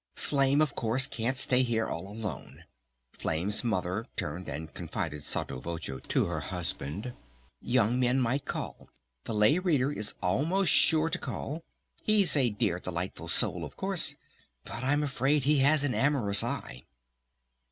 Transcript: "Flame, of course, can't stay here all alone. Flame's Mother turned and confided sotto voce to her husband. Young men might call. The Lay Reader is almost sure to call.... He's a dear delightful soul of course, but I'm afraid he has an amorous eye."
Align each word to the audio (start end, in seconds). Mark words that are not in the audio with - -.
"Flame, 0.15 0.63
of 0.63 0.73
course, 0.73 1.05
can't 1.05 1.37
stay 1.37 1.61
here 1.61 1.85
all 1.85 2.07
alone. 2.07 2.63
Flame's 3.13 3.63
Mother 3.63 4.07
turned 4.15 4.49
and 4.49 4.73
confided 4.73 5.21
sotto 5.23 5.59
voce 5.59 5.91
to 6.07 6.25
her 6.25 6.39
husband. 6.39 7.13
Young 7.61 7.99
men 7.99 8.19
might 8.19 8.45
call. 8.45 8.89
The 9.25 9.35
Lay 9.35 9.59
Reader 9.59 9.91
is 9.91 10.15
almost 10.19 10.71
sure 10.71 11.11
to 11.11 11.19
call.... 11.19 11.63
He's 12.01 12.35
a 12.35 12.49
dear 12.49 12.79
delightful 12.79 13.27
soul 13.27 13.63
of 13.63 13.77
course, 13.77 14.15
but 14.65 14.83
I'm 14.83 15.03
afraid 15.03 15.43
he 15.43 15.59
has 15.59 15.83
an 15.83 15.93
amorous 15.93 16.43
eye." 16.43 16.85